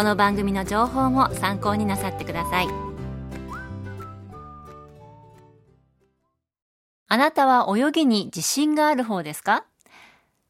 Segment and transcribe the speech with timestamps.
[0.00, 2.68] この番組の情報も参考になさってください
[7.06, 9.66] あなたは泳ぎに自信がある方ですか？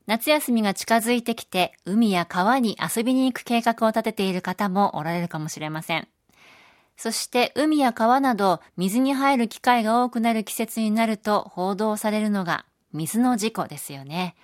[0.06, 6.06] 夏休みが近づいてきて海や川に遊びに行く計画を立てている方もおられるかもしれません。
[6.96, 14.36] そして海や川など水に入る機会が多くなる季節になると報道されるのが水の事故ですよね。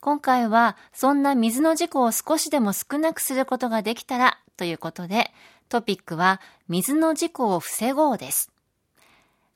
[0.00, 5.30] 今回はそんな水の事故を少しでも少なくすることができたらということで
[5.68, 8.50] トピックは水の事故を防ごうです。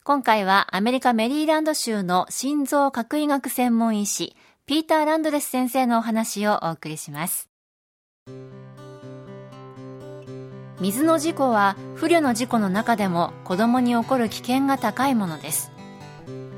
[0.03, 4.35] 今回はアメリカメリーランド州の心臓核医学専門医師、
[4.65, 7.49] ピーター・ランドレス先生のお話をお送りします。
[10.79, 15.70] 水の事故は不慮の事故の中でも子供に起こる危険が高いものです。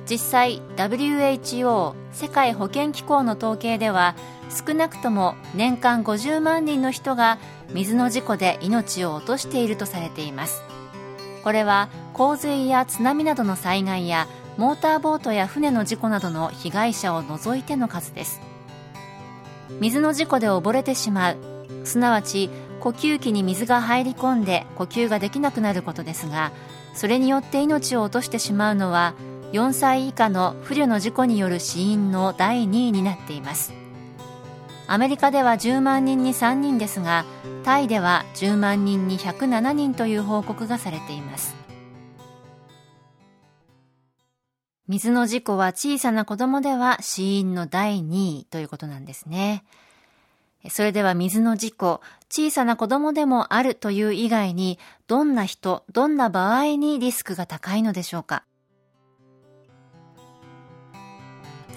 [0.10, 4.16] 実際 WHO 世界保健機構の統計では
[4.50, 7.40] 少なくとも年間50万人の人が
[7.74, 10.62] 水の事故で命を落としているとされています。
[11.44, 14.28] これは洪水や津波などの災害や
[14.58, 18.54] モーターボートや船の事故などの被害者を除いての数です。
[19.80, 21.38] 水の事故で溺れてしまう
[21.84, 22.50] すなわち
[22.80, 26.52] 呼吸器に水が入り込んで呼吸ができなくなることですが
[26.94, 29.14] それによって命を落としてしまうのは
[29.54, 33.72] 4歳以下の不慮の事故による死因の第2位になっています
[34.88, 37.24] アメリカでは10万人に3人ですが
[37.64, 41.56] タイでは10万人に107人という報告がされています
[44.88, 49.64] 水の事故は小さな子供では死因の第2位ということなんですね。
[50.70, 54.78] それでは水の事故、小さな子供でもあるという以外に、
[55.08, 58.44] どんな人、どんな場合にリスクが高いのでしょうか？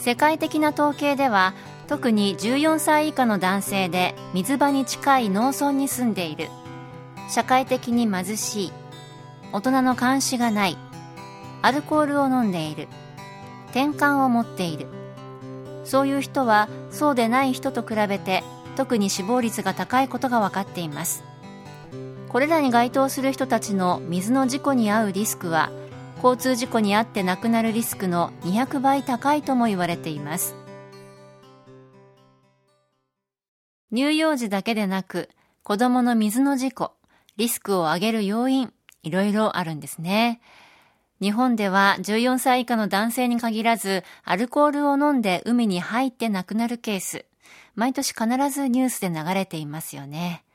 [0.06, 1.52] 世界的な統計では、
[1.88, 6.48] 特に14歳以下の男性で水場に近い農村に住んでいる、
[7.28, 8.72] 社会的に貧しい、
[9.52, 10.78] 大人の監視がない、
[11.60, 12.86] アルコールを飲んでいる。
[13.70, 14.86] 転換を持っている。
[15.82, 18.44] そういう人はそうでない人と比べて
[18.76, 21.24] 特に死亡率が高いことが分かっています。
[22.28, 25.72] これらに該当する人たちの水の事故に遭うリスクは
[26.16, 30.54] 交通事故に遭って亡くなるリスクの200倍高いとも言われています
[33.93, 35.28] 乳幼児だけでなく
[35.62, 36.93] 子供の水の事故
[37.37, 38.72] リスクを上げる要因
[39.03, 40.41] いろいろあるんですね。
[41.21, 47.25] 日本では14歳以下の男性に限らず、アルコールを飲んで海に入って亡くなるケース、
[47.75, 50.45] 毎年必ずニュースで流れていますよね。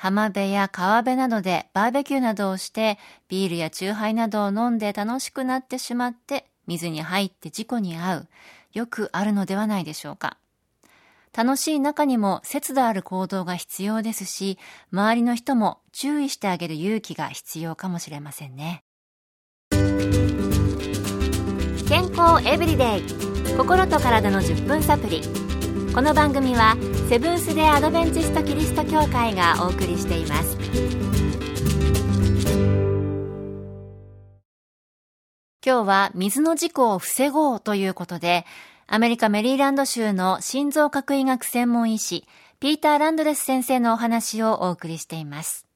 [0.00, 2.98] 浜辺や川辺などでバーベキューなどをして、
[3.28, 8.28] ビールやチューハイなどを飲んで楽しくなってしまって、水に入って事故に遭う、
[8.72, 10.36] よくあるのではないでしょうか。
[11.36, 14.56] 楽しい中にも節度ある行動が必要ですし、
[14.92, 18.84] 周りの人も注意してあげる勇気が必要かもしれませんね。
[21.88, 25.22] 健康エブリデイ心と体の10分サプリ
[25.94, 26.76] この番組は
[27.08, 30.56] セブンス・デ・アドベンチスト・キリスト教会がお送りしています。
[35.64, 38.46] 今日は水の事故を防ごうということで
[38.86, 42.26] アメリカメリーランド州の心臓核医学専門医師
[42.60, 45.66] ピーター・ランドレス先生のお話をお送りしています。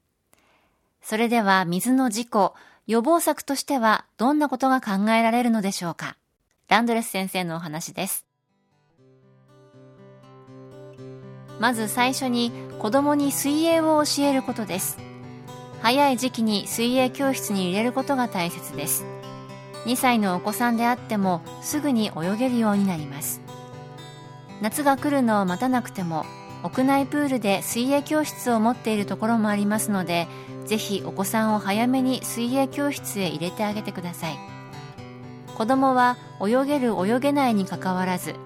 [1.03, 2.55] それでは水の事故
[2.87, 6.17] 予防策としてはどんなことが考えられるのでしょうか？
[6.69, 8.25] ランドレス先生のお話です。
[11.61, 14.99] まず最初に子供に水泳を教えることです。
[15.81, 19.05] 早い時期に水泳教室に入れることが大切です。
[19.87, 23.41] 2歳のお子さんであってもすぐに泳げるようになります。
[24.63, 26.25] 夏が来るのを待たなくても
[26.63, 30.29] 屋内プールで水泳教室を持っているところもありますので
[30.65, 34.39] ぜひお子さんを早めに水泳教室へ入れてあげてください
[35.57, 38.37] 子供は泳げる泳げないにかかわらず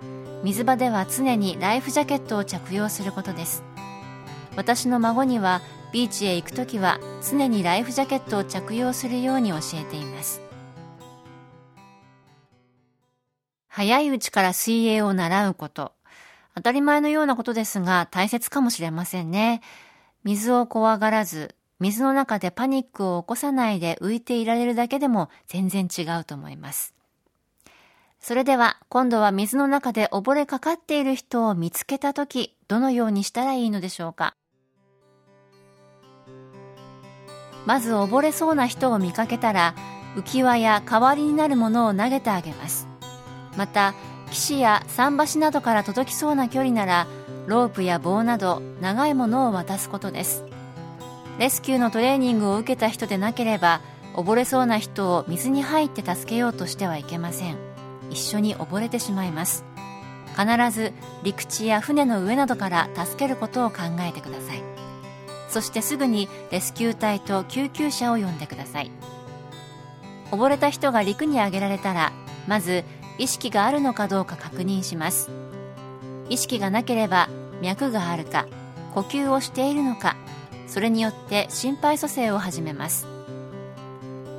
[0.43, 3.63] 水場では常にライフジャケットを着用することです。
[4.57, 5.61] 私の孫には
[5.93, 6.99] ビーチへ行く時は
[7.29, 10.41] 常にライフジャケットを着用するように教えています。
[13.69, 15.93] 早いうちから水泳を習うこと。
[16.55, 19.61] 当たり前のようなことですが大切かもしれませんね。
[20.25, 26.96] 水を怖がらず水の中でパニックを起こさないで浮いていられるだけでも全然違うと思います。
[28.27, 34.35] それでは今度は水の中で溺れかかっている人を見つけたときどのようにしたらいいのでしょうか？
[37.67, 39.77] まず溺れそうな人を見かけたら
[40.17, 42.89] 浮き輪や代わりになるものを投げてあげます。
[43.57, 43.95] また
[44.33, 47.07] 岸や桟橋などから届きそうな距離なら
[47.47, 50.43] ロープや棒など長いものを渡すことです。
[51.39, 53.83] レスキューのトレーニングを受けた人でなければ
[54.15, 57.66] 溺れそうな人を水に入って助けようとしてはいけません。
[58.17, 59.65] 一緒に溺れてしまいます。
[60.37, 60.93] 必ず
[61.23, 64.63] 陸地や船の上などから助けることを考えてください。
[65.49, 68.91] そしてすぐにレスキュー隊と救急車を呼んでください。
[70.31, 72.13] 溺れた人が陸に上げられたら
[72.49, 72.85] まず
[73.19, 75.31] 意識があるのかどうか確認します。
[76.31, 77.29] 意識がなければ
[77.61, 78.47] 脈があるか
[78.95, 80.17] 呼吸をしているのか
[80.67, 83.16] それによって心肺蘇生を始めます。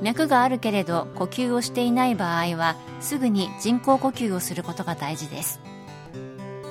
[0.02, 5.60] 脈があるけれど呼吸をしていない場合はすぐに人工呼吸をすることが大事です。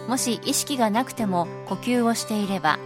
[0.07, 2.79] もし意識がなくても呼吸をしていれば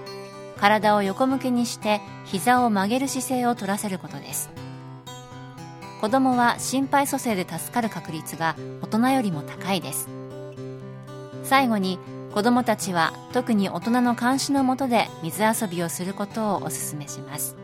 [0.59, 4.49] 体を横向きにして膝を曲げる姿勢を取らせることです。
[5.99, 10.07] 子供は心肺蘇生で助かる確率が大人よりも高いです。
[11.43, 11.99] 最後に
[12.33, 17.55] 子供たちは特に大人の監視のもとで水遊びをすることをお勧めします。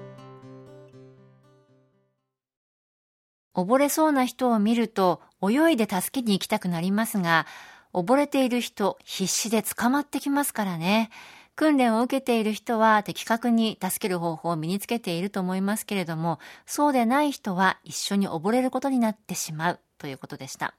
[3.57, 7.45] 溺れそうな人を見ると泳いで助けに行きたくなりますが
[7.93, 11.09] 溺れている人必死で捕まってきますからね
[11.57, 16.37] 訓練を受けている人は的確に助ける方法を身につけていると思いますけれども、
[16.67, 20.75] そうでない人は一緒に溺れることになってしまうということでした。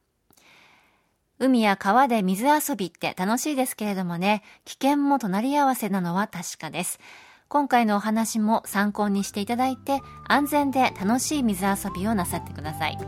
[1.41, 7.01] 海や川で水遊びって楽しいですけれどもね、危険も隣り合わせなのは確かです。
[7.51, 12.99] 今回のお話も参考にしていただいて、安全で楽しい水遊びをなさってください。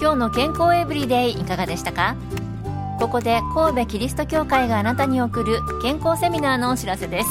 [0.00, 2.16] 今日の健康エブリデイいかがでしたか？
[2.98, 7.28] ここで神戸キリスト教会があなたに送る健康セミナーのお知らせです。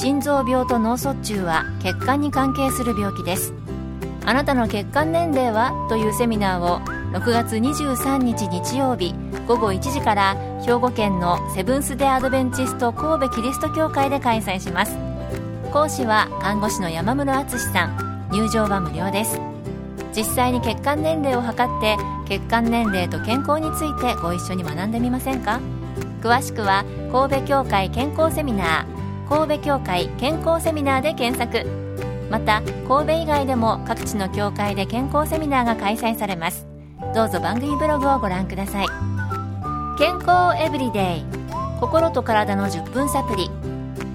[0.00, 3.52] 心臓病と脳卒中は血管に関係する病気です。
[4.24, 5.72] あなたの血管年齢は？
[5.88, 9.14] というセミナーを6月23日日曜日
[9.46, 14.96] 午後1時から兵庫県のセブンス・デ・アドベンチスト神戸キリスト教会で開催します。
[15.70, 18.28] 講師は看護師の山室敦さん。
[18.32, 19.38] 入場は無料です。
[20.16, 25.60] 実際に血管年齢を測って血管年齢と健康についてご一緒に学んでみませんか？
[26.22, 31.68] 詳しくは神戸協会健康セミナー神戸協会健康セミナーで検索。
[32.30, 36.71] また神戸以外でも各地の協会で健康セミナーが開催されます。
[37.14, 38.86] どうぞ番組ブログをご覧ください。
[39.98, 41.24] 健康エブリデイ
[41.80, 43.50] 心と体の10分サプリ。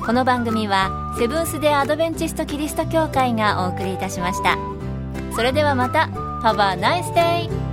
[0.05, 4.57] この番組はセブンス・デ・アドベンチスト・キリスト教会がお送りいたしました。
[5.35, 6.09] それではまた。
[6.41, 7.66] Have a nice day!